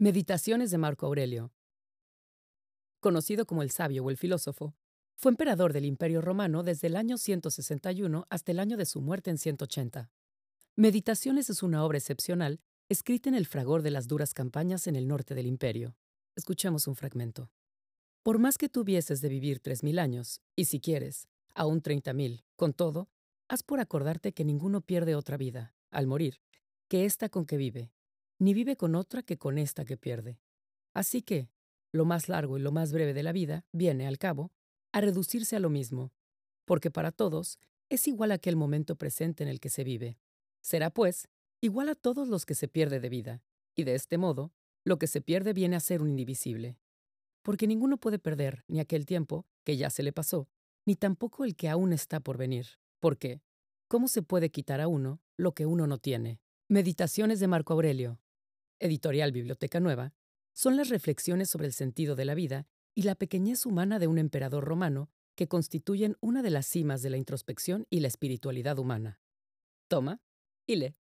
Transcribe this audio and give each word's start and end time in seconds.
Meditaciones 0.00 0.70
de 0.70 0.78
Marco 0.78 1.06
Aurelio. 1.06 1.52
Conocido 3.00 3.46
como 3.46 3.64
el 3.64 3.72
sabio 3.72 4.04
o 4.04 4.10
el 4.10 4.16
filósofo, 4.16 4.76
fue 5.16 5.32
emperador 5.32 5.72
del 5.72 5.86
Imperio 5.86 6.20
Romano 6.20 6.62
desde 6.62 6.86
el 6.86 6.94
año 6.94 7.18
161 7.18 8.24
hasta 8.30 8.52
el 8.52 8.60
año 8.60 8.76
de 8.76 8.86
su 8.86 9.00
muerte 9.00 9.30
en 9.30 9.38
180. 9.38 10.12
Meditaciones 10.76 11.50
es 11.50 11.64
una 11.64 11.84
obra 11.84 11.98
excepcional 11.98 12.60
escrita 12.88 13.28
en 13.28 13.34
el 13.34 13.46
fragor 13.46 13.82
de 13.82 13.90
las 13.90 14.06
duras 14.06 14.34
campañas 14.34 14.86
en 14.86 14.94
el 14.94 15.08
norte 15.08 15.34
del 15.34 15.46
imperio. 15.46 15.96
Escuchemos 16.36 16.86
un 16.86 16.94
fragmento. 16.94 17.50
Por 18.22 18.38
más 18.38 18.56
que 18.56 18.68
tuvieses 18.68 19.20
de 19.20 19.28
vivir 19.28 19.58
tres 19.58 19.82
mil 19.82 19.98
años, 19.98 20.40
y 20.54 20.66
si 20.66 20.78
quieres, 20.78 21.26
aún 21.56 21.82
treinta 21.82 22.12
mil, 22.12 22.44
con 22.54 22.72
todo, 22.72 23.08
haz 23.48 23.64
por 23.64 23.80
acordarte 23.80 24.32
que 24.32 24.44
ninguno 24.44 24.80
pierde 24.80 25.16
otra 25.16 25.36
vida, 25.36 25.74
al 25.90 26.06
morir, 26.06 26.40
que 26.86 27.04
ésta 27.04 27.28
con 27.28 27.46
que 27.46 27.56
vive, 27.56 27.90
ni 28.38 28.54
vive 28.54 28.76
con 28.76 28.94
otra 28.94 29.22
que 29.22 29.38
con 29.38 29.58
esta 29.58 29.84
que 29.84 29.96
pierde. 29.96 30.38
Así 30.94 31.22
que, 31.22 31.50
lo 31.92 32.04
más 32.04 32.28
largo 32.28 32.58
y 32.58 32.60
lo 32.60 32.72
más 32.72 32.92
breve 32.92 33.14
de 33.14 33.22
la 33.22 33.32
vida 33.32 33.64
viene, 33.72 34.06
al 34.06 34.18
cabo, 34.18 34.52
a 34.92 35.00
reducirse 35.00 35.56
a 35.56 35.60
lo 35.60 35.70
mismo, 35.70 36.12
porque 36.64 36.90
para 36.90 37.12
todos 37.12 37.58
es 37.88 38.06
igual 38.06 38.32
aquel 38.32 38.56
momento 38.56 38.96
presente 38.96 39.42
en 39.42 39.48
el 39.48 39.60
que 39.60 39.70
se 39.70 39.84
vive. 39.84 40.18
Será, 40.60 40.90
pues, 40.90 41.28
igual 41.60 41.88
a 41.88 41.94
todos 41.94 42.28
los 42.28 42.44
que 42.44 42.54
se 42.54 42.68
pierde 42.68 43.00
de 43.00 43.08
vida, 43.08 43.42
y 43.74 43.84
de 43.84 43.94
este 43.94 44.18
modo, 44.18 44.52
lo 44.84 44.98
que 44.98 45.06
se 45.06 45.20
pierde 45.20 45.52
viene 45.52 45.76
a 45.76 45.80
ser 45.80 46.02
un 46.02 46.10
indivisible. 46.10 46.78
Porque 47.42 47.66
ninguno 47.66 47.96
puede 47.96 48.18
perder 48.18 48.64
ni 48.68 48.80
aquel 48.80 49.06
tiempo 49.06 49.46
que 49.64 49.76
ya 49.76 49.90
se 49.90 50.02
le 50.02 50.12
pasó, 50.12 50.48
ni 50.84 50.96
tampoco 50.96 51.44
el 51.44 51.56
que 51.56 51.68
aún 51.68 51.92
está 51.92 52.20
por 52.20 52.36
venir. 52.36 52.66
Porque, 53.00 53.40
¿cómo 53.88 54.08
se 54.08 54.22
puede 54.22 54.50
quitar 54.50 54.80
a 54.80 54.88
uno 54.88 55.20
lo 55.36 55.52
que 55.52 55.66
uno 55.66 55.86
no 55.86 55.98
tiene? 55.98 56.40
Meditaciones 56.68 57.40
de 57.40 57.46
Marco 57.46 57.72
Aurelio, 57.72 58.20
editorial 58.80 59.32
Biblioteca 59.32 59.80
Nueva, 59.80 60.14
son 60.52 60.76
las 60.76 60.88
reflexiones 60.88 61.48
sobre 61.48 61.66
el 61.66 61.72
sentido 61.72 62.16
de 62.16 62.24
la 62.24 62.34
vida 62.34 62.66
y 62.94 63.02
la 63.02 63.14
pequeñez 63.14 63.64
humana 63.64 63.98
de 63.98 64.08
un 64.08 64.18
emperador 64.18 64.64
romano 64.64 65.08
que 65.36 65.46
constituyen 65.46 66.16
una 66.20 66.42
de 66.42 66.50
las 66.50 66.66
cimas 66.66 67.00
de 67.00 67.10
la 67.10 67.16
introspección 67.16 67.86
y 67.90 68.00
la 68.00 68.08
espiritualidad 68.08 68.78
humana. 68.78 69.20
Toma 69.86 70.20
y 70.66 70.76
lee. 70.76 70.96